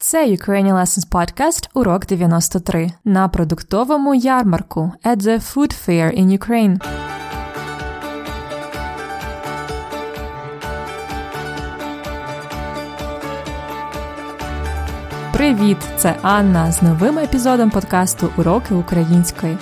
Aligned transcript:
Це 0.00 0.26
Ukrainian 0.26 0.74
Lessons 0.74 1.08
Podcast 1.08 1.68
урок 1.74 2.06
93 2.06 2.90
на 3.04 3.28
продуктовому 3.28 4.14
ярмарку 4.14 4.92
at 5.04 5.16
the 5.16 5.54
Food 5.54 5.88
Fair 5.88 6.20
in 6.20 6.38
Ukraine. 6.38 6.80
Привіт! 15.32 15.78
Це 15.96 16.16
Анна 16.22 16.72
з 16.72 16.82
новим 16.82 17.18
епізодом 17.18 17.70
подкасту 17.70 18.30
Уроки 18.36 18.74
української. 18.74 19.58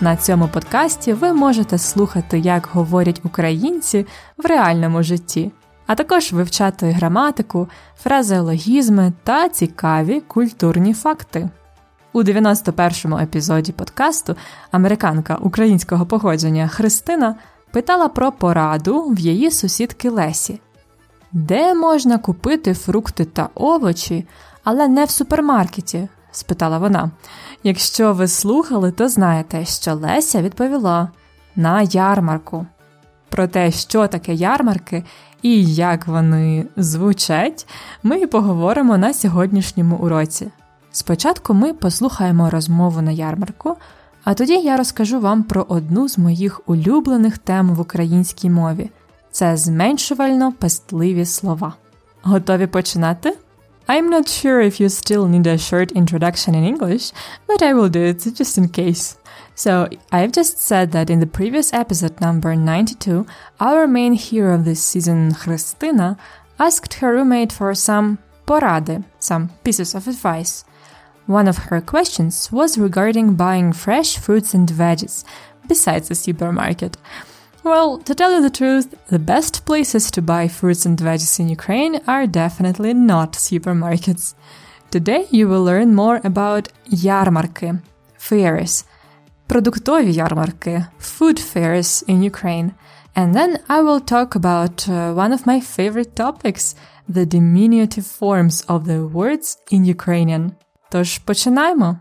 На 0.00 0.16
цьому 0.16 0.48
подкасті 0.48 1.12
ви 1.12 1.32
можете 1.32 1.78
слухати, 1.78 2.38
як 2.38 2.68
говорять 2.72 3.20
українці 3.24 4.06
в 4.36 4.46
реальному 4.46 5.02
житті, 5.02 5.52
а 5.86 5.94
також 5.94 6.32
вивчати 6.32 6.90
граматику, 6.90 7.68
фразеологізми 7.98 9.12
та 9.24 9.48
цікаві 9.48 10.20
культурні 10.20 10.94
факти. 10.94 11.48
У 12.12 12.22
91-му 12.22 13.18
епізоді 13.18 13.72
подкасту 13.72 14.36
американка 14.70 15.34
українського 15.34 16.06
походження 16.06 16.68
Христина 16.68 17.34
питала 17.70 18.08
про 18.08 18.32
пораду 18.32 19.02
в 19.02 19.18
її 19.18 19.50
сусідки 19.50 20.10
Лесі, 20.10 20.60
де 21.32 21.74
можна 21.74 22.18
купити 22.18 22.74
фрукти 22.74 23.24
та 23.24 23.48
овочі, 23.54 24.26
але 24.64 24.88
не 24.88 25.04
в 25.04 25.10
супермаркеті? 25.10 26.08
спитала 26.32 26.78
вона. 26.78 27.10
Якщо 27.62 28.12
ви 28.12 28.28
слухали, 28.28 28.92
то 28.92 29.08
знаєте, 29.08 29.64
що 29.64 29.94
Леся 29.94 30.42
відповіла 30.42 31.08
на 31.56 31.82
ярмарку. 31.82 32.66
Про 33.28 33.48
те, 33.48 33.70
що 33.70 34.06
таке 34.06 34.34
ярмарки 34.34 35.04
і 35.42 35.64
як 35.74 36.06
вони 36.06 36.66
звучать, 36.76 37.66
ми 38.02 38.18
і 38.20 38.26
поговоримо 38.26 38.98
на 38.98 39.14
сьогоднішньому 39.14 39.96
уроці. 39.96 40.50
Спочатку 40.92 41.54
ми 41.54 41.72
послухаємо 41.72 42.50
розмову 42.50 43.02
на 43.02 43.10
ярмарку, 43.10 43.76
а 44.24 44.34
тоді 44.34 44.52
я 44.52 44.76
розкажу 44.76 45.20
вам 45.20 45.42
про 45.42 45.66
одну 45.68 46.08
з 46.08 46.18
моїх 46.18 46.60
улюблених 46.66 47.38
тем 47.38 47.74
в 47.74 47.80
українській 47.80 48.50
мові 48.50 48.90
це 49.30 49.56
зменшувально 49.56 50.52
пестливі 50.52 51.24
слова. 51.24 51.74
Готові 52.22 52.66
починати? 52.66 53.36
I'm 53.88 54.10
not 54.10 54.26
sure 54.26 54.60
if 54.62 54.80
you 54.80 54.88
still 54.88 55.28
need 55.28 55.46
a 55.46 55.58
short 55.58 55.92
introduction 55.92 56.54
in 56.54 56.64
English, 56.72 57.12
but 57.48 57.62
I 57.62 57.72
will 57.74 57.90
do 57.90 58.02
it 58.10 58.18
just 58.40 58.58
in 58.58 58.68
case. 58.68 59.16
So, 59.58 59.88
I've 60.12 60.32
just 60.32 60.60
said 60.60 60.92
that 60.92 61.08
in 61.08 61.20
the 61.20 61.26
previous 61.26 61.72
episode 61.72 62.20
number 62.20 62.54
92, 62.54 63.26
our 63.58 63.86
main 63.86 64.12
hero 64.12 64.54
of 64.54 64.66
this 64.66 64.84
season, 64.84 65.32
Kristina, 65.32 66.18
asked 66.58 66.92
her 67.00 67.14
roommate 67.14 67.52
for 67.52 67.74
some 67.74 68.18
porade, 68.46 69.04
some 69.18 69.48
pieces 69.64 69.94
of 69.94 70.08
advice. 70.08 70.66
One 71.24 71.48
of 71.48 71.56
her 71.56 71.80
questions 71.80 72.52
was 72.52 72.76
regarding 72.76 73.36
buying 73.36 73.72
fresh 73.72 74.18
fruits 74.18 74.52
and 74.52 74.68
veggies, 74.68 75.24
besides 75.66 76.08
the 76.10 76.14
supermarket. 76.14 76.98
Well, 77.64 77.96
to 78.00 78.14
tell 78.14 78.32
you 78.32 78.42
the 78.42 78.50
truth, 78.50 78.94
the 79.06 79.18
best 79.18 79.64
places 79.64 80.10
to 80.10 80.20
buy 80.20 80.48
fruits 80.48 80.84
and 80.84 80.98
veggies 80.98 81.40
in 81.40 81.48
Ukraine 81.48 82.02
are 82.06 82.26
definitely 82.26 82.92
not 82.92 83.32
supermarkets. 83.32 84.34
Today 84.90 85.26
you 85.30 85.48
will 85.48 85.64
learn 85.64 85.94
more 85.94 86.20
about 86.22 86.68
yarmarke, 86.90 87.80
fairs, 88.18 88.84
продуктові 89.46 90.12
ярмарки, 90.12 90.86
food 91.00 91.54
fairs 91.54 92.08
in 92.08 92.30
Ukraine. 92.30 92.70
And 93.16 93.34
then 93.34 93.50
I 93.68 93.80
will 93.80 94.02
talk 94.12 94.34
about 94.34 94.76
uh, 94.88 95.14
one 95.14 95.32
of 95.32 95.46
my 95.46 95.60
favorite 95.76 96.12
topics, 96.24 96.74
the 97.08 97.24
diminutive 97.26 98.06
forms 98.20 98.56
of 98.72 98.84
the 98.84 99.00
words 99.12 99.56
in 99.72 99.84
Ukrainian. 99.96 100.50
Тож 100.90 101.18
починаємо! 101.18 101.96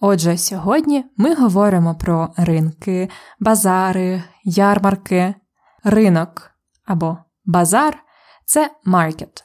Отже, 0.00 0.38
сьогодні 0.38 1.04
ми 1.16 1.34
говоримо 1.34 1.94
про 1.94 2.28
ринки, 2.36 3.08
базари, 3.40 4.22
ярмарки. 4.44 5.34
Ринок 5.84 6.50
або 6.84 7.18
базар 7.44 8.02
це 8.44 8.70
маркет. 8.84 9.44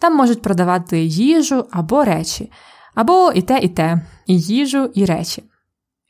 Там 0.00 0.16
можуть 0.16 0.42
продавати 0.42 1.04
їжу 1.04 1.66
або 1.70 2.04
речі, 2.04 2.52
або 2.94 3.32
і 3.34 3.42
те, 3.42 3.58
і 3.58 3.68
те, 3.68 4.00
і 4.26 4.40
їжу, 4.40 4.90
і 4.94 5.04
речі. 5.04 5.44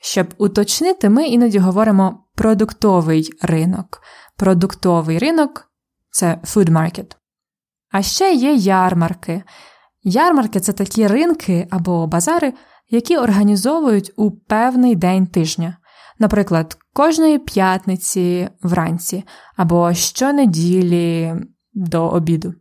Щоб 0.02 0.34
уточнити, 0.38 1.08
ми 1.08 1.26
іноді 1.26 1.58
говоримо 1.58 2.24
продуктовий 2.34 3.30
ринок. 3.42 4.02
Продуктовий 4.36 5.18
ринок 5.18 5.70
це 6.10 6.40
food 6.44 6.70
market. 6.70 7.16
А 7.90 8.02
ще 8.02 8.32
є 8.32 8.54
ярмарки. 8.54 9.42
Ярмарки 10.02 10.60
це 10.60 10.72
такі 10.72 11.06
ринки 11.06 11.66
або 11.70 12.06
базари, 12.06 12.54
які 12.90 13.16
організовують 13.16 14.12
у 14.16 14.30
певний 14.30 14.94
день 14.94 15.26
тижня, 15.26 15.76
наприклад, 16.18 16.78
кожної 16.92 17.38
п'ятниці 17.38 18.48
вранці 18.62 19.24
або 19.56 19.94
щонеділі 19.94 21.34
до 21.72 22.08
обіду. 22.08 22.54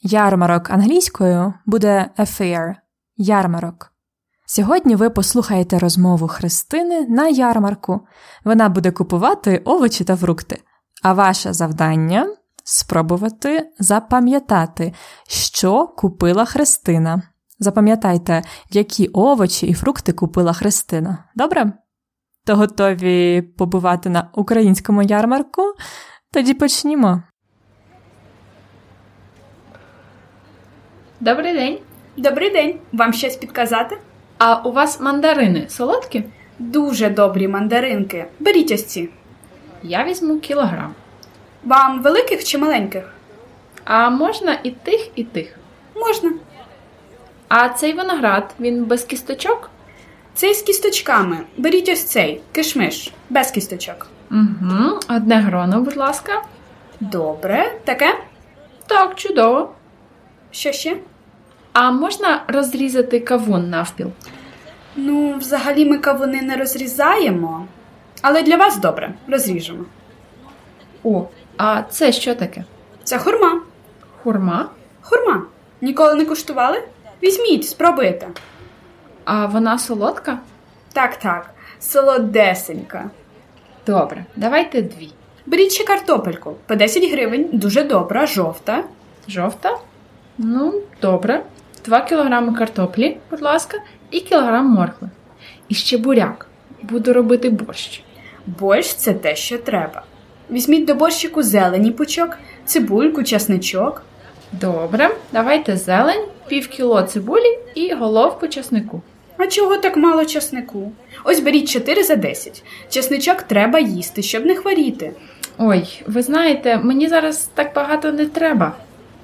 Ярмарок 0.00 0.70
англійською 0.70 1.54
буде 1.66 2.10
a 2.18 2.40
fair– 2.40 2.74
ярмарок. 3.18 3.92
Сьогодні 4.46 4.96
ви 4.96 5.10
послухаєте 5.10 5.78
розмову 5.78 6.28
Христини 6.28 7.06
на 7.08 7.28
ярмарку. 7.28 8.00
Вона 8.44 8.68
буде 8.68 8.90
купувати 8.90 9.62
овочі 9.64 10.04
та 10.04 10.16
фрукти. 10.16 10.62
А 11.02 11.12
ваше 11.12 11.52
завдання 11.52 12.26
спробувати 12.64 13.70
запам'ятати, 13.78 14.94
що 15.28 15.86
купила 15.86 16.44
Христина. 16.44 17.22
Запам'ятайте, 17.58 18.42
які 18.70 19.08
овочі 19.08 19.66
і 19.66 19.74
фрукти 19.74 20.12
купила 20.12 20.52
Христина. 20.52 21.24
Добре? 21.34 21.72
То 22.46 22.56
готові 22.56 23.42
побувати 23.42 24.08
на 24.08 24.30
українському 24.34 25.02
ярмарку? 25.02 25.62
Тоді 26.32 26.54
почнімо. 26.54 27.22
Добрий 31.20 31.52
день. 31.52 31.78
Добрий 32.18 32.50
день. 32.50 32.74
Вам 32.92 33.12
щось 33.12 33.36
підказати? 33.36 33.98
А 34.38 34.54
у 34.54 34.72
вас 34.72 35.00
мандарини 35.00 35.66
солодкі? 35.68 36.24
Дуже 36.58 37.10
добрі 37.10 37.48
мандаринки. 37.48 38.24
Беріть 38.38 38.72
ось 38.72 38.84
ці. 38.84 39.08
Я 39.82 40.04
візьму 40.04 40.38
кілограм. 40.38 40.94
Вам 41.64 42.02
великих 42.02 42.44
чи 42.44 42.58
маленьких? 42.58 43.14
А 43.84 44.10
можна 44.10 44.58
і 44.62 44.70
тих, 44.70 45.08
і 45.14 45.24
тих. 45.24 45.58
Можна. 45.96 46.32
А 47.48 47.68
цей 47.68 47.92
виноград, 47.92 48.54
він 48.60 48.84
без 48.84 49.04
кісточок? 49.04 49.70
Цей 50.34 50.54
з 50.54 50.62
кісточками. 50.62 51.38
Беріть 51.56 51.88
ось 51.88 52.04
цей 52.04 52.40
кишмиш, 52.52 53.12
без 53.30 53.50
кісточок. 53.50 54.06
Угу. 54.30 55.00
Одне 55.08 55.36
гроно, 55.36 55.80
будь 55.80 55.96
ласка. 55.96 56.42
Добре. 57.00 57.78
Таке? 57.84 58.14
Так, 58.86 59.14
чудово. 59.14 59.72
Що 60.50 60.72
ще? 60.72 60.96
А 61.80 61.90
можна 61.90 62.42
розрізати 62.48 63.20
кавун 63.20 63.70
навпіл? 63.70 64.10
Ну, 64.96 65.34
взагалі 65.36 65.84
ми 65.84 65.98
кавуни 65.98 66.42
не 66.42 66.56
розрізаємо. 66.56 67.66
Але 68.22 68.42
для 68.42 68.56
вас 68.56 68.76
добре, 68.76 69.14
розріжемо. 69.28 69.84
О, 71.04 71.26
а 71.56 71.82
це 71.82 72.12
що 72.12 72.34
таке? 72.34 72.64
Це 73.04 73.18
хурма. 73.18 73.60
Хурма? 74.22 74.68
Хурма. 75.00 75.42
Ніколи 75.80 76.14
не 76.14 76.24
куштували? 76.24 76.82
Візьміть, 77.22 77.68
спробуйте. 77.68 78.28
А 79.24 79.46
вона 79.46 79.78
солодка? 79.78 80.38
Так, 80.92 81.16
так, 81.16 81.50
солодесенька. 81.80 83.10
Добре, 83.86 84.24
давайте 84.36 84.82
дві. 84.82 85.12
Беріть 85.46 85.72
ще 85.72 85.84
картопельку 85.84 86.56
по 86.66 86.74
10 86.74 87.12
гривень, 87.12 87.48
дуже 87.52 87.82
добра, 87.82 88.26
жовта. 88.26 88.84
Жовта? 89.28 89.78
Ну, 90.38 90.74
добре. 91.02 91.42
Два 91.84 92.00
кілограми 92.00 92.54
картоплі, 92.54 93.16
будь 93.30 93.42
ласка, 93.42 93.78
і 94.10 94.20
кілограм 94.20 94.66
моркви. 94.66 95.08
І 95.68 95.74
ще 95.74 95.98
буряк. 95.98 96.46
Буду 96.82 97.12
робити 97.12 97.50
борщ. 97.50 98.02
Борщ 98.46 98.94
це 98.94 99.14
те, 99.14 99.36
що 99.36 99.58
треба. 99.58 100.02
Візьміть 100.50 100.84
до 100.84 100.94
борщику 100.94 101.42
зелені 101.42 101.90
пучок, 101.90 102.38
цибульку, 102.64 103.22
часничок. 103.22 104.02
Добре, 104.52 105.10
давайте 105.32 105.76
зелень, 105.76 106.24
пів 106.48 106.68
кіло 106.68 107.02
цибулі 107.02 107.58
і 107.74 107.94
головку 107.94 108.48
чеснику. 108.48 109.02
А 109.36 109.46
чого 109.46 109.76
так 109.76 109.96
мало 109.96 110.24
часнику? 110.24 110.92
Ось 111.24 111.40
беріть 111.40 111.70
4 111.70 112.04
за 112.04 112.16
10. 112.16 112.62
Часничок 112.88 113.42
треба 113.42 113.78
їсти, 113.78 114.22
щоб 114.22 114.46
не 114.46 114.54
хворіти. 114.54 115.12
Ой, 115.58 116.02
ви 116.06 116.22
знаєте, 116.22 116.78
мені 116.78 117.08
зараз 117.08 117.50
так 117.54 117.74
багато 117.74 118.12
не 118.12 118.26
треба. 118.26 118.72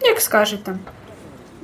Як 0.03 0.21
скажете. 0.21 0.77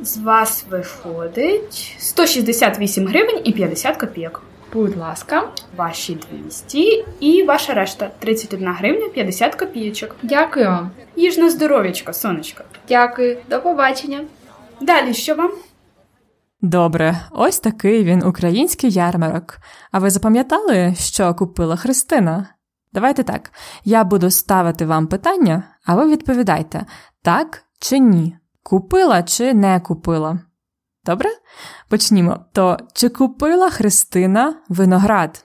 З 0.02 0.17
вас 0.19 0.64
виходить 0.70 1.97
168 1.99 3.06
гривень 3.06 3.41
і 3.44 3.52
50 3.52 3.97
копійок. 3.97 4.43
Будь 4.73 4.97
ласка, 4.97 5.49
Ваші 5.76 6.19
200 6.44 7.05
і 7.20 7.43
ваша 7.43 7.75
решта 7.75 8.11
31 8.19 8.69
гривня 8.69 9.08
50 9.08 9.55
копійочок. 9.55 10.17
дякую 10.23 10.67
вам. 10.67 10.91
Їж 11.17 11.38
на 11.38 11.50
здоров'ячко, 11.50 12.12
сонечко. 12.12 12.64
Дякую, 12.88 13.38
до 13.50 13.61
побачення. 13.61 14.25
Далі 14.81 15.14
що 15.14 15.35
вам? 15.35 15.50
Добре, 16.62 17.20
ось 17.31 17.58
такий 17.61 18.05
він 18.05 18.25
український 18.25 18.91
ярмарок. 18.91 19.58
А 19.93 19.99
ви 19.99 20.11
запам'ятали, 20.11 20.94
що 20.99 21.35
купила 21.35 21.76
Христина? 21.76 22.47
Давайте 22.93 23.23
так. 23.23 23.50
Я 23.85 24.05
буду 24.05 24.31
ставити 24.31 24.87
вам 24.87 25.06
питання, 25.06 25.62
а 25.87 25.94
ви 25.94 26.08
відповідайте 26.11 26.87
так 27.23 27.62
чи 27.81 27.99
ні. 27.99 28.37
Купила 28.62 29.22
чи 29.22 29.54
не 29.54 29.80
купила? 29.80 30.38
Добре? 31.04 31.30
Почнімо. 31.88 32.44
То 32.52 32.78
чи 32.94 33.08
купила 33.08 33.70
Христина 33.70 34.54
виноград? 34.68 35.44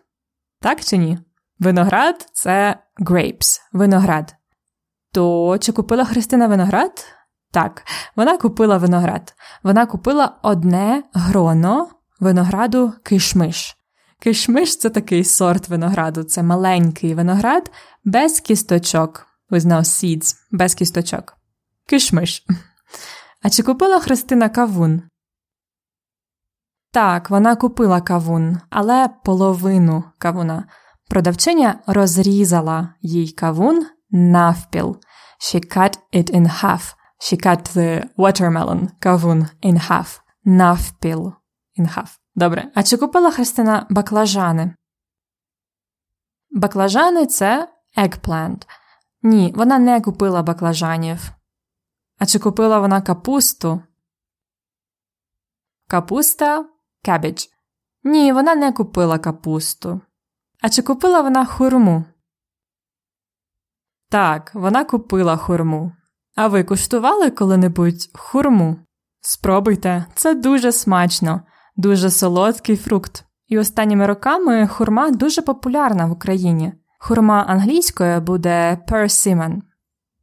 Так 0.61 0.81
чи 0.83 0.97
ні? 0.97 1.19
Виноград 1.59 2.29
це 2.33 2.79
grapes, 2.99 3.61
виноград. 3.73 4.35
То 5.11 5.57
чи 5.57 5.71
купила 5.71 6.05
Христина 6.05 6.47
виноград? 6.47 7.05
Так, 7.51 7.83
вона 8.15 8.37
купила 8.37 8.77
виноград. 8.77 9.33
Вона 9.63 9.85
купила 9.85 10.37
одне 10.41 11.03
гроно 11.13 11.89
винограду 12.19 12.93
кишмиш. 13.03 13.77
Кишмиш 14.19 14.77
це 14.77 14.89
такий 14.89 15.23
сорт 15.23 15.69
винограду, 15.69 16.23
це 16.23 16.43
маленький 16.43 17.13
виноград 17.13 17.71
без 18.05 18.39
кісточок. 18.39 19.27
With 19.51 19.65
no 19.65 19.79
seeds, 19.79 20.35
без 20.51 20.75
кісточок. 20.75 21.37
Кишмиш. 21.87 22.45
А 23.41 23.49
чи 23.49 23.63
купила 23.63 23.99
Христина 23.99 24.49
кавун? 24.49 25.01
Так, 26.91 27.29
вона 27.29 27.55
купила 27.55 28.01
кавун, 28.01 28.57
але 28.69 29.09
половину 29.23 30.03
кавуна. 30.17 30.67
Продавчиня 31.09 31.79
розрізала 31.87 32.93
їй 33.01 33.31
кавун 33.31 33.87
навпіл. 34.11 34.97
She 35.39 35.77
cut 35.77 35.99
it 36.13 36.31
in 36.31 36.63
half. 36.63 36.95
She 37.19 37.45
cut 37.45 37.75
the 37.75 38.09
watermelon, 38.17 38.87
кавун, 38.99 39.47
in 39.63 39.89
half. 39.89 40.19
Навпіл. 40.43 41.33
In 41.79 41.97
half. 41.97 42.17
Добре. 42.35 42.71
А 42.75 42.83
чи 42.83 42.97
купила 42.97 43.31
Христина 43.31 43.87
баклажани? 43.89 44.75
Баклажани 46.51 47.25
це 47.25 47.67
eggplant. 47.97 48.67
Ні, 49.23 49.53
вона 49.55 49.79
не 49.79 50.01
купила 50.01 50.43
баклажанів. 50.43 51.34
А 52.17 52.25
чи 52.25 52.39
купила 52.39 52.79
вона 52.79 53.01
капусту? 53.01 53.81
Капуста 55.87 56.65
cabbage. 57.07 57.49
Ні, 58.03 58.33
вона 58.33 58.55
не 58.55 58.71
купила 58.71 59.19
капусту. 59.19 60.01
А 60.61 60.69
чи 60.69 60.81
купила 60.81 61.21
вона 61.21 61.45
хурму? 61.45 62.05
Так, 64.09 64.51
вона 64.53 64.85
купила 64.85 65.37
хурму. 65.37 65.91
А 66.35 66.47
ви 66.47 66.63
куштували 66.63 67.29
коли-небудь 67.29 68.09
хурму? 68.13 68.79
Спробуйте, 69.21 70.05
це 70.15 70.35
дуже 70.35 70.71
смачно, 70.71 71.41
дуже 71.75 72.09
солодкий 72.09 72.77
фрукт. 72.77 73.25
І 73.47 73.59
останніми 73.59 74.07
роками 74.07 74.67
хурма 74.67 75.11
дуже 75.11 75.41
популярна 75.41 76.05
в 76.05 76.11
Україні. 76.11 76.73
Хурма 76.99 77.43
англійською 77.47 78.21
буде 78.21 78.83
persimmon. 78.87 79.61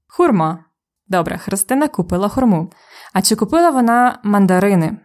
Хурма. 0.09 0.65
Добре, 1.13 1.39
Христина 1.39 1.89
купила 1.89 2.29
хурму. 2.29 2.73
А 3.13 3.23
чи 3.23 3.37
купила 3.37 3.71
вона 3.71 4.21
мандарини? 4.23 4.99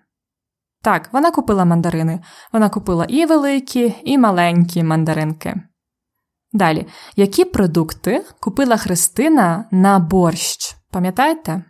Так, 0.81 1.09
вона 1.13 1.31
купила 1.31 1.65
мандарини. 1.65 2.24
Вона 2.54 2.69
купила 2.69 3.06
і 3.06 3.25
великі, 3.25 3.95
і 4.04 4.18
маленькі 4.18 4.83
мандаринки. 4.83 5.56
Далі, 6.54 6.88
які 7.15 7.45
продукти 7.45 8.25
купила 8.39 8.77
Христина 8.77 9.68
на 9.71 10.00
борщ? 10.00 10.75
Пам'ятаєте? 10.92 11.63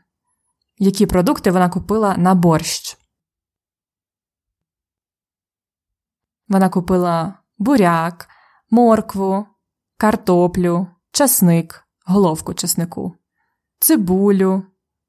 Які 0.78 1.06
продукти 1.06 1.52
вона 1.52 1.70
купила 1.70 2.18
на 2.18 2.36
борщ? 2.36 2.98
Вона 6.48 6.70
купила 6.70 7.34
буряк, 7.58 8.30
моркву, 8.70 9.46
картоплю, 9.98 10.88
часник, 11.12 11.88
головку 12.06 12.54
часнику, 12.54 13.16
цибулю 13.80 14.64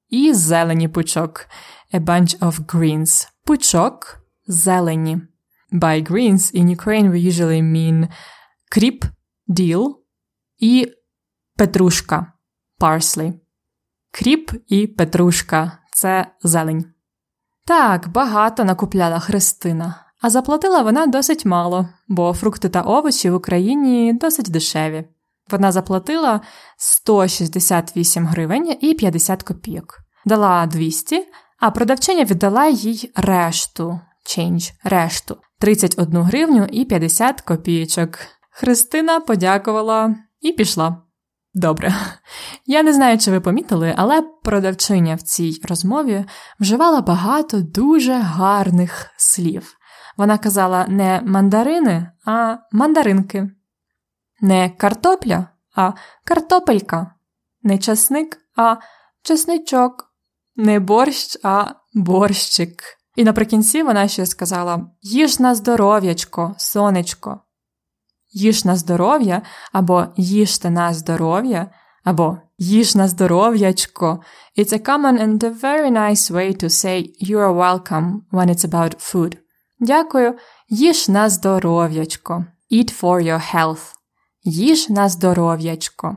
і 0.09 0.35
зелені 0.35 0.89
пучок. 0.89 1.47
A 1.95 2.01
bunch 2.05 2.39
of 2.39 2.61
greens. 2.67 3.29
Пучок 3.45 4.19
зелені. 4.47 5.21
By 5.73 6.11
greens 6.11 6.55
in 6.55 6.77
Ukraine 6.77 7.11
we 7.11 7.33
usually 7.33 7.63
mean 7.63 8.09
кріп, 8.71 9.05
діл 9.47 10.05
і 10.59 10.93
петрушка 11.57 12.33
parsley. 12.81 13.33
Кріп 14.11 14.51
і 14.67 14.87
петрушка 14.87 15.79
це 15.93 16.27
зелень. 16.43 16.85
Так, 17.67 18.09
багато 18.09 18.65
накупляла 18.65 19.19
Христина, 19.19 20.05
а 20.21 20.31
заплатила 20.31 20.83
вона 20.83 21.07
досить 21.07 21.45
мало, 21.45 21.89
бо 22.09 22.33
фрукти 22.33 22.69
та 22.69 22.81
овочі 22.81 23.31
в 23.31 23.35
Україні 23.35 24.13
досить 24.13 24.51
дешеві. 24.51 25.05
Вона 25.51 25.73
заплатила 25.73 26.41
168 26.77 28.27
гривень 28.27 28.77
і 28.81 28.95
50 28.95 29.43
копійок, 29.43 29.99
дала 30.27 30.67
200, 30.67 31.27
а 31.61 31.71
продавчиня 31.71 32.25
віддала 32.25 32.67
їй 32.67 33.13
решту 33.17 34.01
change, 34.27 34.73
решту 34.85 35.37
31 35.61 36.23
гривню 36.23 36.67
і 36.73 36.85
50 36.85 37.41
копійочок. 37.41 38.19
Христина 38.51 39.21
подякувала 39.21 40.15
і 40.41 40.53
пішла. 40.53 41.03
Добре. 41.55 41.95
Я 42.67 42.83
не 42.83 42.93
знаю, 42.93 43.19
чи 43.19 43.31
ви 43.31 43.41
помітили, 43.41 43.95
але 43.97 44.23
продавчиня 44.43 45.15
в 45.15 45.23
цій 45.23 45.61
розмові 45.69 46.25
вживала 46.61 47.01
багато 47.01 47.61
дуже 47.61 48.13
гарних 48.13 49.11
слів. 49.17 49.75
Вона 50.17 50.39
казала 50.39 50.87
не 50.89 51.23
мандарини, 51.25 52.11
а 52.27 52.57
мандаринки, 52.73 53.51
не 54.41 54.71
картопля, 54.71 55.49
а 55.75 55.93
картопелька, 56.25 57.15
не 57.63 57.79
часник, 57.79 58.39
а 58.57 58.77
чесничок, 59.23 60.13
не 60.57 60.81
борщ, 60.81 61.37
а 61.43 61.75
борщик. 61.95 62.83
І 63.17 63.25
наприкінці 63.25 63.83
вона 63.83 64.09
ще 64.09 64.27
сказала: 64.27 64.91
їж 65.03 65.41
на 65.41 65.55
здоров'ячко, 65.55 66.55
сонечко 66.59 67.41
їж 68.31 68.65
на 68.65 68.77
здоров'я, 68.77 69.43
або 69.73 70.07
їжте 70.17 70.71
на 70.71 70.95
здоров'я, 70.95 71.71
або 72.05 72.39
їж 72.59 72.95
на 72.95 73.09
здоров'ячко. 73.09 74.21
It's 74.59 74.73
a 74.73 74.89
common 74.89 75.21
and 75.21 75.45
a 75.45 75.61
very 75.61 75.91
nice 75.91 76.33
way 76.33 76.63
to 76.63 76.69
say 76.69 77.13
you 77.21 77.37
are 77.39 77.55
welcome 77.55 78.21
when 78.33 78.49
it's 78.49 78.69
about 78.69 79.13
food. 79.13 79.37
Дякую, 79.81 80.35
їж 80.69 81.09
на 81.09 81.29
здоров'ячко. 81.29 82.45
Eat 82.73 83.01
for 83.03 83.23
your 83.23 83.55
health. 83.55 83.98
Їж 84.49 84.89
на 84.89 85.09
здоров'ячко. 85.09 86.17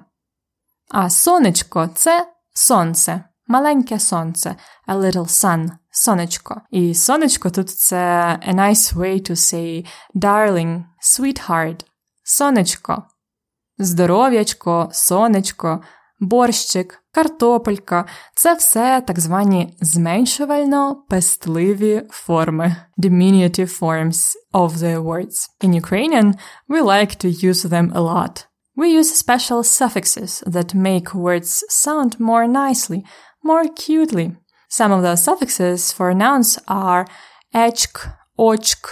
А 0.90 1.10
сонечко 1.10 1.90
це 1.96 2.28
сонце. 2.54 3.24
Маленьке 3.48 4.00
сонце. 4.00 4.56
A 4.88 4.96
little 4.96 5.28
sun. 5.28 5.70
Сонечко. 5.92 6.62
І 6.70 6.96
сонечко 6.96 7.50
тут 7.50 7.70
це 7.70 7.98
a 8.48 8.54
nice 8.56 8.96
way 8.96 9.30
to 9.30 9.32
say 9.32 9.86
darling, 10.16 10.84
sweetheart. 11.02 11.86
Сонечко, 12.24 13.04
здоров'ячко, 13.78 14.90
сонечко, 14.92 15.84
борщик, 16.21 17.03
картопелька 17.12 18.05
це 18.35 18.55
все 18.55 19.00
так 19.07 19.21
звані 19.21 19.76
зменшувально 19.81 21.05
пестливі 21.09 22.03
форми, 22.11 22.76
diminutive 22.99 23.81
forms 23.81 24.35
of 24.53 24.71
the 24.71 25.03
words. 25.03 25.49
In 25.61 25.83
Ukrainian, 25.83 26.35
we 26.69 26.83
like 26.83 27.17
to 27.25 27.29
use 27.50 27.62
them 27.62 27.93
a 27.95 28.00
lot. 28.00 28.47
We 28.76 28.88
use 29.00 29.11
special 29.25 29.62
suffixes 29.62 30.43
that 30.55 30.75
make 30.75 31.15
words 31.15 31.65
sound 31.85 32.21
more 32.21 32.47
nicely, 32.47 33.00
more 33.43 33.67
cutely. 33.85 34.26
Some 34.69 34.93
of 34.93 35.03
those 35.03 35.23
suffixes 35.29 35.93
for 35.97 36.12
nouns 36.12 36.59
are 36.69 37.07
echk, 37.55 37.95
ochk, 38.38 38.85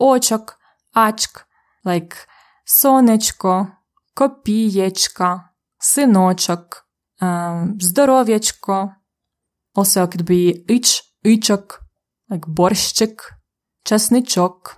ochok, 0.00 0.46
achk, 0.94 1.44
like 1.84 2.16
сонечко, 2.64 3.66
копієчка, 4.14 5.48
синочок, 5.83 6.85
um, 7.21 7.77
здоров'ячко. 7.79 8.95
Also, 9.75 10.03
it 10.03 10.11
could 10.11 10.25
be 10.25 10.65
ич, 10.67 11.03
ичок, 11.23 11.81
like 12.29 12.47
борщик, 12.47 13.33
часничок, 13.83 14.77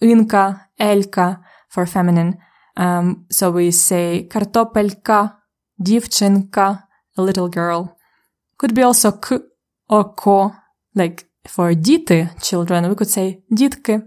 инка, 0.00 0.68
елька 0.78 1.44
for 1.68 1.86
feminine. 1.86 2.38
Um, 2.76 3.26
so 3.30 3.50
we 3.50 3.70
say 3.70 4.28
картопелька, 4.28 5.38
дівчинка, 5.78 6.86
a 7.16 7.22
little 7.22 7.48
girl. 7.48 7.88
Could 8.58 8.74
be 8.74 8.84
also 8.84 9.12
к, 9.12 9.40
око, 9.88 10.52
like 10.94 11.24
for 11.48 11.74
діти, 11.74 12.28
children, 12.38 12.88
we 12.88 12.94
could 12.94 13.10
say 13.18 13.42
дітки. 13.50 14.02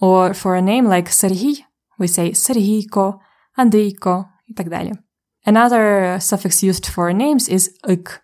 Or 0.00 0.34
for 0.34 0.56
a 0.56 0.62
name 0.62 0.88
like 0.88 1.08
Сергій, 1.08 1.64
we 1.98 2.08
say 2.08 2.34
Сергійко, 2.34 3.20
Андрійко 3.56 4.28
і 4.46 4.54
так 4.54 4.68
далі. 4.68 4.92
Another 5.47 6.17
suffix 6.19 6.63
used 6.63 6.85
for 6.85 7.13
names 7.13 7.49
is 7.49 7.69
ik. 7.87 8.21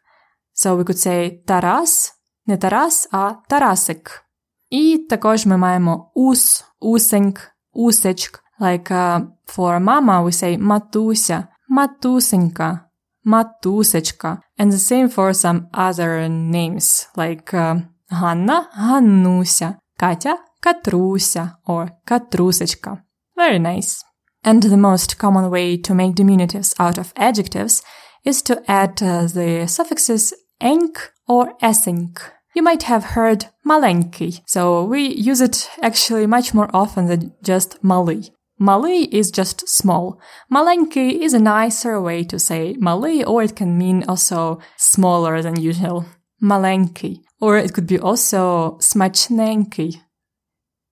So 0.54 0.76
we 0.76 0.84
could 0.84 1.00
say 1.00 1.44
Taras, 1.46 2.12
Не 2.48 2.58
Тарас, 2.58 3.08
а 3.12 3.34
Тарасик. 3.50 4.26
І 4.70 5.06
також 5.10 5.46
ми 5.46 5.58
маємо 5.58 6.12
ус, 6.16 6.66
усеньк, 6.80 7.52
усечк. 7.74 8.44
Like 8.62 8.92
uh, 8.92 9.28
for 9.48 9.80
mama 9.80 10.24
we 10.24 10.32
say 10.32 10.58
матуся, 10.58 11.48
матусенька, 11.70 12.80
матусечка. 13.24 14.42
And 14.60 14.72
the 14.72 14.80
same 14.92 15.10
for 15.10 15.34
some 15.34 15.60
other 15.74 16.28
names 16.30 17.08
like 17.16 17.54
uh, 17.54 17.76
Ганна, 18.12 18.68
Ганнуся, 18.76 19.78
Катя, 19.98 20.38
Катруся 20.62 21.58
or 21.68 21.90
Катрусечка. 22.06 23.04
Very 23.38 23.60
nice. 23.60 24.04
And 24.44 24.64
the 24.64 24.78
most 24.78 25.18
common 25.18 25.50
way 25.50 25.78
to 25.78 25.94
make 25.94 26.16
diminutives 26.16 26.74
out 26.80 26.98
of 26.98 27.14
adjectives 27.16 27.84
is 28.24 28.42
to 28.44 28.64
add 28.68 29.02
uh, 29.02 29.28
the 29.28 29.68
suffixes 29.68 30.34
enk 30.62 31.12
or 31.28 31.54
esenk. 31.62 32.20
You 32.56 32.64
might 32.64 32.84
have 32.84 33.16
heard 33.16 33.46
маленький, 33.66 34.42
so 34.46 34.84
we 34.84 35.08
use 35.08 35.42
it 35.42 35.70
actually 35.82 36.26
much 36.26 36.54
more 36.54 36.70
often 36.74 37.06
than 37.08 37.34
just 37.44 37.82
малий. 37.84 38.32
Малий 38.60 39.08
is 39.14 39.32
just 39.32 39.70
small. 39.70 40.20
Маленький 40.52 41.22
is 41.22 41.34
a 41.34 41.40
nicer 41.40 42.02
way 42.02 42.24
to 42.26 42.40
say 42.40 42.76
малий, 42.76 43.26
or 43.26 43.44
it 43.44 43.56
can 43.56 43.78
mean 43.78 44.04
also 44.08 44.60
smaller 44.78 45.42
than 45.42 45.60
usual. 45.62 46.06
Маленький. 46.42 47.22
Or 47.40 47.58
it 47.58 47.74
could 47.74 47.88
be 47.88 48.00
also 48.00 48.78
смачненький, 48.82 50.02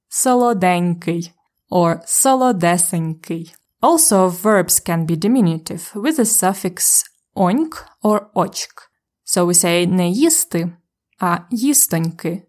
солоденький, 0.10 1.34
or 1.72 2.01
солодесенький. 2.06 3.54
Also, 3.82 4.30
verbs 4.30 4.80
can 4.80 5.06
be 5.06 5.16
diminutive 5.16 5.92
with 5.96 6.18
the 6.18 6.25
suffix 6.25 7.04
оньк 7.36 7.86
or 8.04 8.30
очк. 8.36 8.89
So 9.25 9.46
we 9.46 9.54
say 9.54 9.86
не 9.86 10.10
їсти, 10.10 10.72
а 11.20 11.38
їстоньки, 11.51 12.44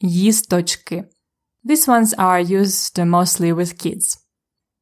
їсточки. 0.00 1.04
These 1.64 1.88
ones 1.88 2.14
are 2.18 2.40
used 2.40 2.98
mostly 3.04 3.52
with 3.52 3.78
kids. 3.78 4.18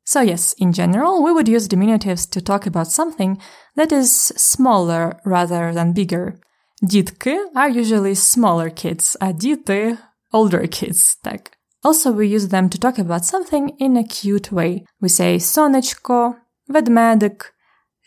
So 0.05 0.23
yes, 0.23 0.55
in 0.59 0.73
general, 0.73 1.23
we 1.23 1.33
would 1.33 1.49
use 1.49 1.69
diminutives 1.69 2.29
to 2.31 2.41
talk 2.41 2.67
about 2.67 2.89
something 2.89 3.39
that 3.77 3.93
is 3.93 4.11
smaller 4.37 5.21
rather 5.25 5.73
than 5.73 5.93
bigger. 5.93 6.41
Дітки 6.83 7.39
are 7.55 7.69
usually 7.69 8.15
smaller 8.15 8.71
kids, 8.71 9.17
а 9.21 9.33
діти 9.33 9.99
older 10.33 10.67
kids, 10.67 11.19
так. 11.23 11.54
Also, 11.86 12.12
we 12.12 12.26
use 12.26 12.48
them 12.48 12.68
to 12.70 12.80
talk 12.80 12.98
about 12.98 13.26
something 13.26 13.70
in 13.78 13.96
a 13.96 14.04
cute 14.04 14.52
way. 14.52 14.84
We 15.00 15.08
say 15.08 15.38
сонечко, 15.38 16.34
ведмедик, 16.68 17.54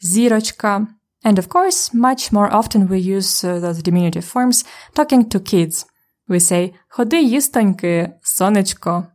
зірочка. 0.03 0.87
And 1.25 1.39
of 1.39 1.49
course, 1.49 1.95
much 1.95 2.33
more 2.33 2.53
often 2.53 2.89
we 2.89 2.99
use 2.99 3.45
uh, 3.45 3.61
those 3.61 3.81
diminutive 3.81 4.25
forms 4.25 4.65
talking 4.95 5.29
to 5.29 5.39
kids. 5.39 5.87
We 6.29 6.41
say 6.41 6.75
ходи 6.89 7.23
їстоньки, 7.23 8.13
сонечко. 8.23 9.07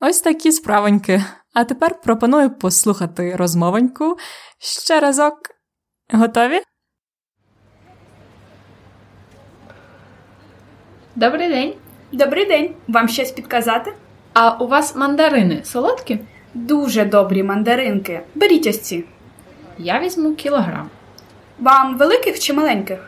Ось 0.00 0.20
такі 0.20 0.52
справоньки. 0.52 1.24
А 1.54 1.64
тепер 1.64 2.00
пропоную 2.00 2.50
послухати 2.50 3.36
розмовоньку 3.36 4.16
ще 4.58 5.00
разок. 5.00 5.34
Готові? 6.12 6.62
Добрий 11.16 11.48
день. 11.48 11.74
Добрий 12.12 12.44
день. 12.46 12.70
Вам 12.88 13.08
щось 13.08 13.30
підказати? 13.30 13.92
А 14.32 14.50
у 14.50 14.66
вас 14.66 14.96
мандарини 14.96 15.60
солодкі? 15.64 16.18
Дуже 16.54 17.04
добрі 17.04 17.42
мандаринки. 17.42 18.20
Беріть 18.34 18.66
ось 18.66 18.80
ці. 18.80 19.04
Я 19.78 20.00
візьму 20.00 20.34
кілограм. 20.34 20.90
Вам 21.58 21.98
великих 21.98 22.38
чи 22.38 22.52
маленьких? 22.52 22.98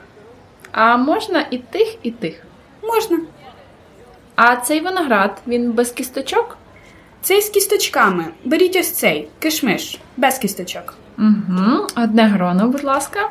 А 0.72 0.96
можна 0.96 1.46
і 1.50 1.58
тих, 1.58 1.96
і 2.02 2.10
тих. 2.10 2.42
Можна. 2.82 3.18
А 4.36 4.56
цей 4.56 4.80
виноград, 4.80 5.42
він 5.46 5.72
без 5.72 5.92
кісточок? 5.92 6.56
Цей 7.22 7.40
з 7.40 7.48
кісточками. 7.48 8.24
Беріть 8.44 8.76
ось 8.76 8.92
цей 8.92 9.28
кишмиш, 9.38 9.98
без 10.16 10.38
кісточок. 10.38 10.94
Угу. 11.18 11.86
Одне 11.96 12.22
гроно, 12.22 12.68
будь 12.68 12.84
ласка. 12.84 13.30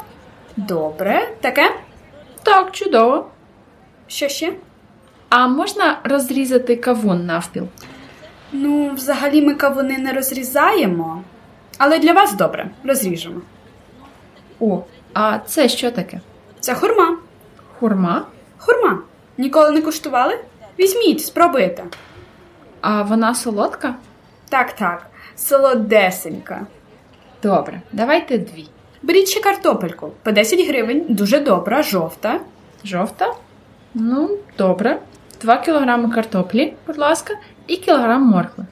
Добре. 0.57 1.29
Таке? 1.41 1.75
Так, 2.43 2.71
чудово. 2.71 3.29
Що 4.07 4.27
ще? 4.27 4.53
А 5.35 5.47
можна 5.47 5.99
розрізати 6.03 6.75
кавун 6.75 7.25
навпіл? 7.25 7.67
Ну, 8.51 8.91
взагалі 8.93 9.41
ми 9.41 9.53
кавуни 9.53 9.97
не 9.97 10.13
розрізаємо. 10.13 11.23
Але 11.77 11.99
для 11.99 12.13
вас 12.13 12.33
добре, 12.33 12.69
розріжемо. 12.83 13.41
О, 14.59 14.83
а 15.13 15.39
це 15.39 15.69
що 15.69 15.91
таке? 15.91 16.19
Це 16.59 16.75
хурма. 16.75 17.17
Хурма? 17.79 18.25
Хурма. 18.57 18.99
Ніколи 19.37 19.71
не 19.71 19.81
куштували? 19.81 20.39
Візьміть, 20.79 21.21
спробуйте. 21.21 21.83
А 22.81 23.01
вона 23.01 23.35
солодка? 23.35 23.95
Так, 24.49 24.73
так. 24.73 25.07
Солодесенька. 25.35 26.67
Добре, 27.43 27.81
давайте 27.91 28.37
дві. 28.37 28.67
Беріть 29.01 29.27
ще 29.27 29.41
картопельку 29.41 30.11
по 30.23 30.31
10 30.31 30.67
гривень, 30.67 31.05
дуже 31.09 31.39
добра, 31.39 31.83
жовта. 31.83 32.39
Жовта? 32.83 33.33
Ну, 33.93 34.29
добре. 34.57 34.99
Два 35.43 35.57
кілограми 35.57 36.09
картоплі, 36.09 36.73
будь 36.87 36.97
ласка, 36.97 37.33
і 37.67 37.77
кілограм 37.77 38.21
моркви. 38.21 38.65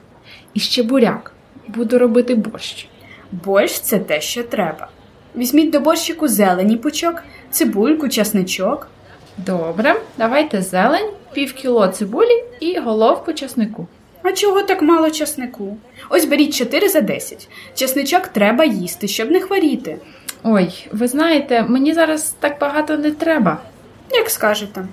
І 0.54 0.60
ще 0.60 0.82
буряк. 0.82 1.32
Буду 1.68 1.98
робити 1.98 2.34
борщ. 2.34 2.88
Борщ 3.32 3.80
це 3.80 3.98
те, 3.98 4.20
що 4.20 4.42
треба. 4.42 4.88
Візьміть 5.36 5.70
до 5.70 5.80
борщику 5.80 6.28
зелені 6.28 6.76
пучок, 6.76 7.22
цибульку, 7.50 8.08
часничок. 8.08 8.88
Добре, 9.36 9.94
давайте 10.18 10.62
зелень, 10.62 11.10
пів 11.32 11.52
кіло 11.52 11.88
цибулі 11.88 12.44
і 12.60 12.78
головку 12.78 13.32
часнику. 13.32 13.86
А 14.22 14.32
чого 14.32 14.62
так 14.62 14.82
мало 14.82 15.10
часнику? 15.10 15.76
Ось 16.08 16.24
беріть 16.24 16.54
4 16.54 16.88
за 16.88 17.00
10. 17.00 17.48
Часничок 17.74 18.28
треба 18.28 18.64
їсти, 18.64 19.08
щоб 19.08 19.30
не 19.30 19.40
хворіти. 19.40 19.98
Ой, 20.42 20.88
ви 20.92 21.08
знаєте, 21.08 21.62
мені 21.68 21.92
зараз 21.92 22.34
так 22.40 22.58
багато 22.60 22.96
не 22.96 23.10
треба. 23.10 23.58
Як 24.10 24.30
скажете. 24.30 24.84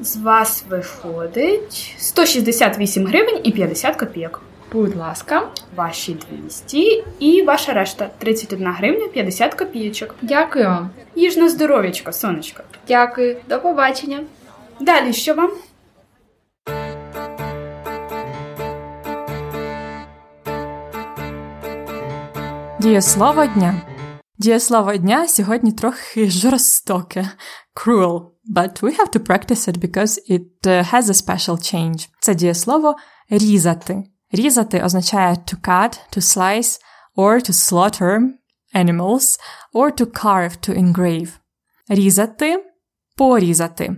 З 0.00 0.16
вас 0.16 0.64
виходить 0.68 1.94
168 1.98 3.06
гривень 3.06 3.40
і 3.44 3.52
50 3.52 3.96
копійок. 3.96 4.42
Будь 4.72 4.96
ласка, 4.96 5.48
Ваші 5.76 6.16
200 6.42 7.04
і 7.18 7.42
ваша 7.42 7.72
решта 7.72 8.10
31 8.18 8.66
гривня 8.72 9.08
50 9.08 9.54
копійочок. 9.54 10.14
дякую 10.22 10.64
вам. 10.64 10.90
Їж 11.14 11.36
на 11.36 11.48
здоров'ячко, 11.48 12.12
сонечко. 12.12 12.62
Дякую, 12.88 13.36
до 13.48 13.58
побачення. 13.60 14.20
Далі 14.80 15.12
що 15.12 15.34
вам? 15.34 15.50
Дієслово 22.80 23.46
дня. 23.46 23.74
Дієслово 24.37 24.95
дня 24.95 25.27
сьогодні 25.27 25.71
трохи 25.71 26.29
жорстоке. 26.29 27.29
Cruel. 27.75 28.21
But 28.55 28.81
we 28.81 28.99
have 28.99 29.09
to 29.09 29.19
practice 29.19 29.67
it 29.67 29.77
because 29.79 30.19
it 30.29 30.47
uh, 30.65 30.93
has 30.93 31.03
a 31.03 31.13
special 31.13 31.55
change. 31.55 32.09
Це 32.19 32.35
дієслово 32.35 32.95
різати. 33.29 34.03
Різати 34.31 34.83
означає 34.83 35.35
to 35.35 35.55
cut, 35.61 35.99
to 36.17 36.21
slice, 36.21 36.79
or 37.15 37.49
to 37.49 37.53
slaughter 37.53 38.19
animals, 38.75 39.39
or 39.73 40.01
to 40.01 40.05
carve, 40.05 40.69
to 40.69 40.83
engrave. 40.83 41.29
Різати, 41.87 42.65
порізати. 43.17 43.95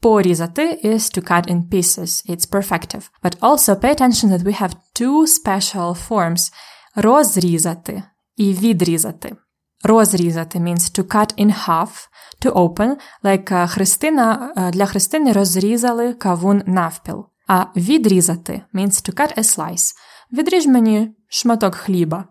Порізати 0.00 0.80
is 0.84 1.18
to 1.18 1.30
cut 1.30 1.50
in 1.50 1.68
pieces. 1.68 2.30
It's 2.30 2.50
perfective. 2.50 3.10
But 3.22 3.38
also 3.40 3.74
pay 3.74 3.90
attention 3.96 4.30
that 4.30 4.42
we 4.42 4.62
have 4.62 4.74
two 5.00 5.26
special 5.26 6.08
forms. 6.08 6.52
Розрізати 6.94 8.02
і 8.36 8.54
відрізати. 8.54 9.36
Розрізати 9.84 10.58
means 10.58 10.98
to 10.98 11.04
cut 11.04 11.44
in 11.44 11.50
half, 11.50 12.08
to 12.44 12.52
open, 12.52 12.96
like 13.24 13.52
uh, 13.52 13.68
Христина, 13.68 14.52
uh, 14.56 14.70
для 14.70 14.86
Христини 14.86 15.32
розрізали 15.32 16.14
кавун 16.14 16.62
навпіл. 16.66 17.26
А 17.46 17.64
відрізати 17.76 18.62
means 18.74 19.10
to 19.10 19.14
cut 19.14 19.38
a 19.38 19.42
slice. 19.42 19.94
Відріж 20.32 20.66
мені 20.66 21.16
шматок 21.28 21.74
хліба. 21.74 22.24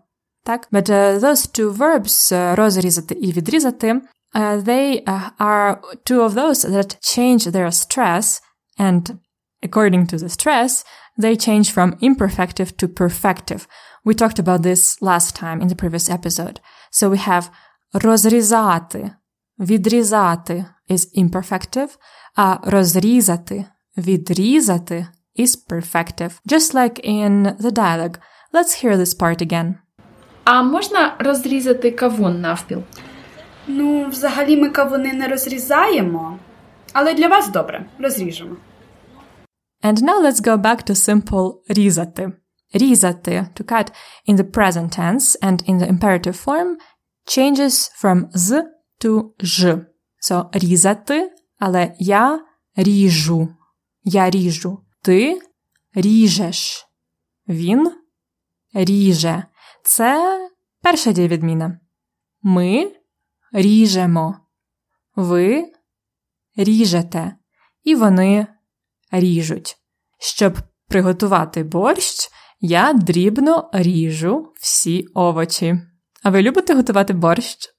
Так? 0.44 0.68
But 0.72 0.90
uh, 0.90 1.20
those 1.20 1.58
two 1.58 1.76
verbs, 1.76 2.32
uh, 2.32 2.54
розрізати 2.54 3.14
і 3.14 3.32
відрізати, 3.32 3.92
uh, 4.34 4.64
they 4.64 5.04
uh, 5.04 5.20
are 5.38 5.76
two 6.10 6.28
of 6.28 6.30
those 6.30 6.70
that 6.70 6.96
change 7.16 7.50
their 7.50 7.70
stress 7.70 8.40
and 8.78 9.16
according 9.62 10.06
to 10.06 10.18
the 10.18 10.28
stress, 10.28 10.84
they 11.18 11.36
change 11.36 11.70
from 11.76 11.96
imperfective 12.00 12.76
to 12.78 12.88
perfective. 12.88 13.66
We 14.04 14.14
talked 14.14 14.38
about 14.38 14.62
this 14.62 15.00
last 15.00 15.36
time 15.36 15.60
in 15.62 15.68
the 15.68 15.76
previous 15.76 16.10
episode. 16.10 16.60
So 16.97 17.09
we 17.09 17.27
have 17.27 17.49
розрізати, 17.93 19.11
відрізати 19.59 20.65
is 20.89 21.23
imperfective, 21.23 21.89
а 22.35 22.57
розрізати, 22.63 23.65
відрізати 23.97 25.07
is 25.39 25.67
perfective. 25.69 26.31
Just 26.45 26.73
like 26.73 26.99
in 27.09 27.57
the 27.61 27.71
dialogue. 27.71 28.17
Let's 28.53 28.83
hear 28.83 28.95
this 28.97 29.19
part 29.19 29.41
again. 29.41 29.73
А 30.43 30.63
можна 30.63 31.15
розрізати 31.19 31.91
кавун 31.91 32.41
навпіл? 32.41 32.83
Ну, 33.67 34.07
взагалі 34.09 34.57
ми 34.57 34.69
кавуни 34.69 35.13
не 35.13 35.27
розрізаємо. 35.27 36.39
Але 36.93 37.13
для 37.13 37.27
вас 37.27 37.49
добре, 37.49 37.85
розріжемо. 37.99 38.55
And 39.83 39.97
now 39.97 40.21
let's 40.21 40.41
go 40.41 40.57
back 40.57 40.89
to 40.89 40.95
simple 40.95 41.53
різати. 41.69 42.31
Різати 42.73 43.47
to 43.55 43.63
cut 43.63 43.91
in 44.29 44.37
the 44.37 44.43
present 44.43 44.99
tense 44.99 45.39
and 45.41 45.69
in 45.69 45.79
the 45.79 45.91
imperative 45.91 46.45
form 46.45 46.75
changes 47.25 47.91
from 48.01 48.27
з 48.33 48.63
to 49.03 49.29
ж. 49.39 49.85
So 50.29 50.49
різати, 50.51 51.31
але 51.59 51.95
я 51.99 52.45
ріжу. 52.75 53.55
Я 54.03 54.29
ріжу. 54.29 54.85
Ти 55.01 55.41
ріжеш. 55.93 56.87
Він 57.47 57.91
ріже. 58.73 59.43
Це 59.83 60.39
перша 60.81 61.11
дієвідміна. 61.11 61.79
Ми 62.41 62.91
ріжемо. 63.51 64.39
Ви 65.15 65.71
ріжете. 66.55 67.35
І 67.83 67.95
вони 67.95 68.47
ріжуть. 69.11 69.77
Щоб 70.19 70.57
приготувати 70.87 71.63
борщ, 71.63 72.31
я 72.59 72.93
дрібно 72.93 73.69
ріжу 73.73 74.53
всі 74.61 75.07
овочі. 75.13 75.81
А 76.23 76.29
ви 76.29 76.41
любите 76.41 76.73
готувати 76.73 77.13
борщ? 77.13 77.69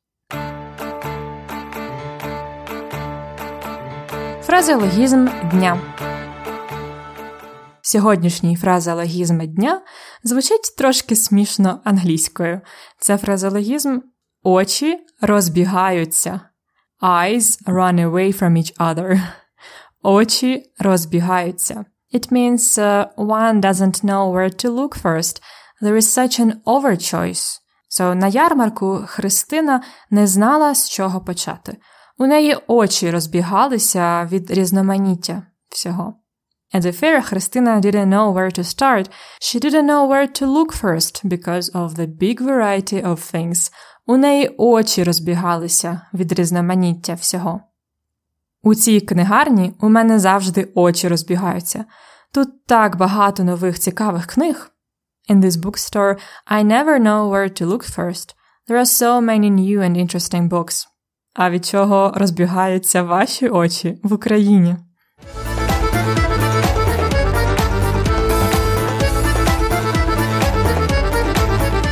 Фразеологізм 4.43 5.29
дня. 5.51 5.81
Сьогоднішній 7.83 8.57
фразеологізм 8.57 9.41
дня 9.41 9.81
звучить 10.23 10.75
трошки 10.79 11.17
смішно 11.17 11.81
англійською. 11.85 12.61
Це 12.99 13.19
фразеологізм 13.19 13.99
очі 14.43 14.99
розбігаються. 15.21 16.41
Eyes 17.03 17.65
run 17.67 18.11
away 18.11 18.41
from 18.41 18.53
each 18.53 18.77
other. 18.77 19.23
Очі 20.03 20.63
розбігаються. 20.79 21.85
It 22.13 22.31
means 22.31 22.79
uh, 22.79 23.07
one 23.17 23.61
doesn't 23.61 24.03
know 24.03 24.31
where 24.31 24.51
to 24.51 24.71
look 24.71 24.95
first. 24.97 25.41
There 25.81 25.97
is 25.97 26.13
such 26.13 26.41
an 26.41 26.63
overchoice. 26.67 27.61
So, 27.91 28.15
на 28.15 28.27
ярмарку 28.27 29.05
Христина 29.07 29.83
не 30.11 30.27
знала, 30.27 30.75
з 30.75 30.91
чого 30.91 31.21
почати. 31.21 31.77
У 32.19 32.27
неї 32.27 32.57
очі 32.67 33.11
розбігалися 33.11 34.29
від 34.33 34.51
різноманіття 34.51 35.43
всього. 35.69 36.15
At 36.75 36.83
the 36.83 36.93
fair, 36.93 37.23
Христина 37.23 37.81
didn't 37.81 38.09
know 38.09 38.33
where 38.33 38.59
to 38.59 38.65
start. 38.65 39.11
She 39.41 39.59
didn't 39.59 39.87
know 39.87 40.07
where 40.07 40.27
to 40.27 40.47
look 40.47 40.73
first 40.73 41.25
because 41.25 41.71
of 41.75 41.95
the 41.95 42.07
big 42.07 42.41
variety 42.41 43.03
of 43.03 43.35
things. 43.35 43.73
У 44.07 44.17
неї 44.17 44.55
очі 44.59 45.05
розбігалися 45.05 46.01
від 46.15 46.33
різноманіття 46.33 47.15
всього. 47.15 47.61
У 48.63 48.75
цій 48.75 49.01
книгарні 49.01 49.75
у 49.81 49.89
мене 49.89 50.19
завжди 50.19 50.69
очі 50.75 51.09
розбігаються. 51.09 51.85
Тут 52.33 52.67
так 52.67 52.97
багато 52.97 53.45
нових 53.45 53.79
цікавих 53.79 54.27
книг. 54.27 54.71
In 55.31 55.41
this 55.41 55.51
bookstore, 55.51 56.17
I 56.51 56.65
never 56.65 56.99
know 56.99 57.31
where 57.31 57.61
to 57.61 57.67
look 57.67 57.85
first. 57.97 58.35
There 58.69 58.79
are 58.79 58.87
so 59.03 59.21
many 59.21 59.51
new 59.51 59.79
and 59.81 59.97
interesting 59.97 60.49
books. 60.49 60.87
А 61.35 61.51
від 61.51 61.67
чого 61.67 62.13
розбігаються 62.17 63.03
ваші 63.03 63.49
очі 63.49 64.01
в 64.03 64.13
Україні? 64.13 64.77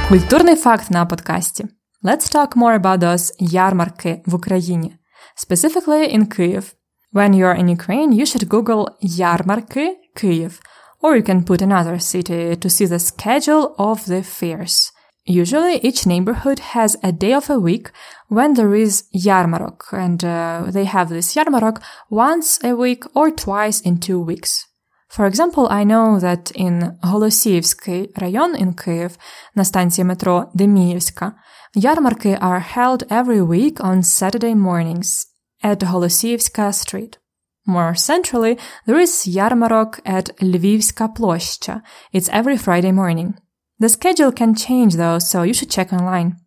Культурний 0.08 0.56
факт 0.56 0.90
на 0.90 1.06
подкасті. 1.06 1.64
Let's 2.04 2.34
talk 2.34 2.48
more 2.48 2.80
about 2.80 2.98
those 2.98 3.34
ярмарки 3.38 4.22
в 4.26 4.34
Україні. 4.34 4.96
Specifically 5.35 6.11
in 6.11 6.27
Kyiv. 6.27 6.73
When 7.11 7.33
you 7.33 7.45
are 7.45 7.55
in 7.55 7.67
Ukraine, 7.67 8.11
you 8.11 8.25
should 8.25 8.47
Google 8.47 8.89
ярмарки 9.03 9.95
Kyiv. 10.15 10.59
Or 11.01 11.15
you 11.15 11.23
can 11.23 11.43
put 11.43 11.61
another 11.61 11.97
city 11.99 12.55
to 12.55 12.69
see 12.69 12.85
the 12.85 12.99
schedule 12.99 13.75
of 13.77 14.05
the 14.05 14.21
fairs. 14.23 14.91
Usually, 15.25 15.77
each 15.77 16.07
neighborhood 16.07 16.59
has 16.59 16.97
a 17.03 17.11
day 17.11 17.33
of 17.33 17.49
a 17.49 17.59
week 17.59 17.91
when 18.27 18.55
there 18.55 18.73
is 18.73 19.03
yarmarok, 19.13 19.93
and 19.93 20.23
uh, 20.23 20.65
they 20.69 20.85
have 20.85 21.09
this 21.09 21.35
yarmarok 21.35 21.81
once 22.09 22.59
a 22.63 22.75
week 22.75 23.03
or 23.15 23.29
twice 23.29 23.81
in 23.81 23.99
two 23.99 24.19
weeks. 24.19 24.65
For 25.09 25.25
example, 25.27 25.67
I 25.69 25.83
know 25.83 26.19
that 26.19 26.51
in 26.55 26.97
Голосіївський 27.01 28.11
район 28.15 28.55
in 28.55 28.73
Kyiv, 28.73 29.11
на 29.55 29.65
станції 29.65 30.05
метро 30.05 30.45
Деміївська, 30.53 31.33
Yarmarke 31.76 32.38
are 32.40 32.60
held 32.60 33.04
every 33.10 33.42
week 33.42 33.84
on 33.84 34.02
Saturday 34.02 34.54
mornings 34.54 35.26
at 35.62 35.80
Holosivska 35.80 36.72
Street. 36.72 37.18
More 37.66 37.94
centrally, 37.94 38.56
there 38.86 38.98
is 38.98 39.26
Yarmarok 39.26 40.00
at 40.06 40.34
Lvivska 40.38 41.14
Ploshcha. 41.14 41.82
It's 42.14 42.30
every 42.30 42.56
Friday 42.56 42.92
morning. 42.92 43.38
The 43.78 43.90
schedule 43.90 44.32
can 44.32 44.54
change 44.54 44.94
though, 44.94 45.18
so 45.18 45.42
you 45.42 45.52
should 45.52 45.70
check 45.70 45.92
online. 45.92 46.38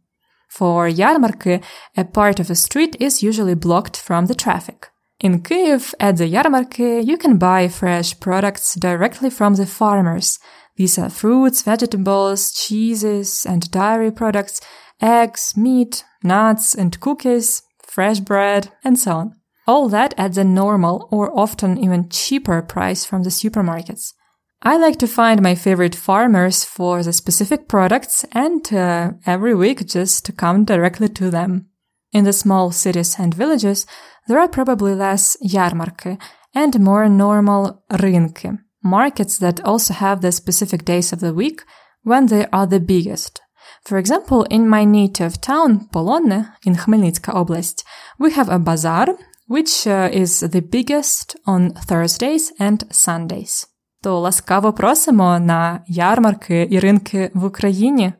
For 0.49 0.89
Yarmarke, 0.89 1.63
a 1.95 2.05
part 2.05 2.39
of 2.39 2.49
a 2.49 2.55
street 2.55 2.95
is 2.99 3.21
usually 3.21 3.53
blocked 3.53 3.97
from 3.97 4.25
the 4.25 4.33
traffic. 4.33 4.87
In 5.19 5.43
Kyiv, 5.43 5.93
at 5.99 6.17
the 6.17 6.25
Yarmarke, 6.25 7.05
you 7.05 7.17
can 7.17 7.37
buy 7.37 7.67
fresh 7.67 8.19
products 8.19 8.73
directly 8.73 9.29
from 9.29 9.55
the 9.55 9.67
farmers. 9.67 10.39
These 10.75 10.97
are 10.97 11.09
fruits, 11.09 11.61
vegetables, 11.61 12.51
cheeses, 12.51 13.45
and 13.45 13.69
dairy 13.69 14.11
products, 14.11 14.59
eggs, 15.01 15.55
meat, 15.55 16.03
nuts, 16.23 16.75
and 16.75 16.99
cookies, 16.99 17.63
fresh 17.83 18.19
bread, 18.19 18.71
and 18.83 18.97
so 18.97 19.11
on. 19.11 19.35
All 19.67 19.89
that 19.89 20.13
at 20.17 20.33
the 20.33 20.43
normal 20.43 21.07
or 21.11 21.37
often 21.37 21.77
even 21.77 22.09
cheaper 22.09 22.61
price 22.61 23.05
from 23.05 23.23
the 23.23 23.29
supermarkets. 23.29 24.13
I 24.61 24.77
like 24.77 24.97
to 24.99 25.07
find 25.07 25.41
my 25.41 25.55
favorite 25.55 25.95
farmers 25.95 26.65
for 26.65 27.01
the 27.01 27.13
specific 27.13 27.69
products 27.69 28.25
and 28.33 28.73
uh, 28.73 29.11
every 29.25 29.55
week 29.55 29.85
just 29.85 30.25
to 30.25 30.33
come 30.33 30.65
directly 30.65 31.07
to 31.09 31.29
them. 31.29 31.67
In 32.11 32.25
the 32.25 32.33
small 32.33 32.71
cities 32.71 33.15
and 33.19 33.33
villages, 33.33 33.85
there 34.27 34.39
are 34.39 34.49
probably 34.49 34.95
less 34.95 35.37
yarmarki 35.43 36.19
and 36.53 36.79
more 36.79 37.07
normal 37.07 37.83
rynki, 37.91 38.57
markets 38.83 39.37
that 39.37 39.63
also 39.63 39.93
have 39.93 40.21
the 40.21 40.31
specific 40.31 40.83
days 40.83 41.13
of 41.13 41.19
the 41.19 41.33
week 41.33 41.61
when 42.03 42.25
they 42.25 42.45
are 42.51 42.67
the 42.67 42.79
biggest. 42.79 43.41
For 43.83 43.97
example, 43.97 44.43
in 44.49 44.67
my 44.67 44.83
native 44.85 45.41
town, 45.41 45.87
Polonne, 45.91 46.53
in 46.65 46.75
Khmelnytska 46.75 47.33
Oblast, 47.33 47.83
we 48.19 48.31
have 48.31 48.49
a 48.49 48.59
bazaar 48.59 49.07
which 49.47 49.87
uh, 49.87 50.09
is 50.11 50.41
the 50.41 50.61
biggest 50.61 51.35
on 51.45 51.71
Thursdays 51.71 52.51
and 52.59 52.83
Sundays. 52.91 53.65
То 54.01 54.19
ласкаво 54.19 54.73
просимо 54.73 55.39
на 55.39 55.83
ярмарки 55.87 56.67
і 56.71 56.79
ринки 56.79 57.31
в 57.33 57.45
Україні. 57.45 58.13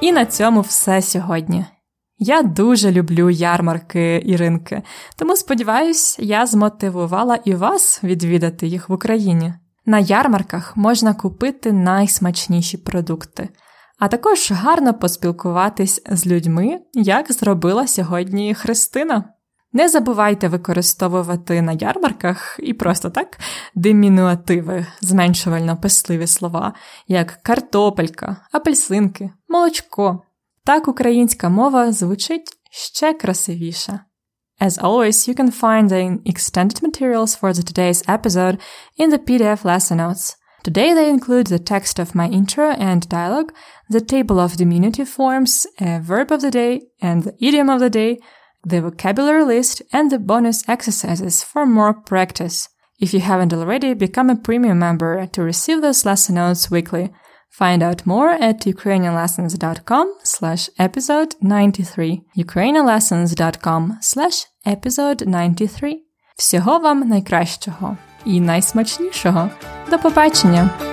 І 0.00 0.12
на 0.12 0.26
цьому 0.26 0.60
все 0.60 1.02
сьогодні. 1.02 1.66
Я 2.22 2.42
дуже 2.42 2.92
люблю 2.92 3.30
ярмарки 3.30 4.22
і 4.26 4.36
ринки, 4.36 4.82
тому 5.16 5.36
сподіваюсь, 5.36 6.16
я 6.18 6.46
змотивувала 6.46 7.38
і 7.44 7.54
вас 7.54 8.00
відвідати 8.04 8.66
їх 8.66 8.88
в 8.88 8.92
Україні. 8.92 9.54
На 9.86 9.98
ярмарках 9.98 10.76
можна 10.76 11.14
купити 11.14 11.72
найсмачніші 11.72 12.76
продукти 12.76 13.48
а 14.00 14.08
також 14.08 14.52
гарно 14.52 14.94
поспілкуватись 14.94 16.02
з 16.10 16.26
людьми, 16.26 16.80
як 16.94 17.32
зробила 17.32 17.86
сьогодні 17.86 18.54
Христина. 18.54 19.24
Не 19.72 19.88
забувайте 19.88 20.48
використовувати 20.48 21.62
на 21.62 21.72
ярмарках 21.72 22.60
і 22.62 22.74
просто 22.74 23.10
так 23.10 23.38
димінуативи, 23.74 24.86
зменшувально 25.00 25.76
писливі 25.76 26.26
слова, 26.26 26.72
як 27.08 27.38
картопелька, 27.42 28.36
апельсинки, 28.52 29.30
молочко. 29.48 30.22
Так 30.63 30.87
українська 30.87 31.49
мова 31.49 31.91
звучить 31.91 32.49
ще 32.71 33.13
красивіше. 33.13 33.99
As 34.61 34.79
always, 34.79 35.27
you 35.27 35.35
can 35.35 35.51
find 35.51 35.89
the 35.89 36.23
extended 36.25 36.81
materials 36.81 37.31
for 37.39 37.51
the 37.53 37.63
today's 37.71 38.01
episode 38.07 38.57
in 38.97 39.09
the 39.09 39.19
PDF 39.27 39.65
lesson 39.65 39.97
notes. 39.97 40.35
Today 40.63 40.93
they 40.93 41.09
include 41.09 41.47
the 41.47 41.59
text 41.59 41.99
of 41.99 42.15
my 42.15 42.27
intro 42.39 42.67
and 42.89 43.07
dialogue, 43.09 43.51
the 43.89 44.01
table 44.01 44.39
of 44.39 44.55
diminutive 44.55 45.09
forms, 45.17 45.67
a 45.79 45.99
verb 45.99 46.31
of 46.31 46.41
the 46.41 46.49
day 46.49 46.73
and 47.01 47.23
the 47.23 47.35
idiom 47.47 47.69
of 47.69 47.79
the 47.81 47.89
day, 47.89 48.17
the 48.71 48.81
vocabulary 48.81 49.43
list, 49.43 49.83
and 49.93 50.09
the 50.09 50.17
bonus 50.17 50.67
exercises 50.67 51.43
for 51.43 51.65
more 51.65 51.93
practice. 51.93 52.69
If 52.99 53.13
you 53.13 53.19
haven't 53.19 53.53
already, 53.53 53.93
become 53.93 54.29
a 54.29 54.35
premium 54.35 54.79
member 54.79 55.27
to 55.27 55.43
receive 55.43 55.81
those 55.81 56.05
lesson 56.05 56.35
notes 56.35 56.71
weekly. 56.71 57.13
Find 57.59 57.81
out 57.81 58.05
more 58.05 58.43
at 58.43 58.67
ukrainianlessons.com 58.67 60.07
slash 60.23 60.69
episode 60.79 61.35
93. 61.41 62.21
ukrainianlessons.com 62.37 63.97
slash 64.01 64.47
episode 64.67 65.25
93. 65.25 66.01
Всього 66.37 66.79
вам 66.79 66.99
найкращого! 66.99 67.97
і 68.25 68.41
найсмачнішого. 68.41 69.49
До 69.91 69.99
побачення! 69.99 70.88